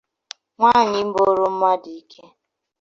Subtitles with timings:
[0.55, 2.23] nwaanyị ịbọrọ mmadụ ikè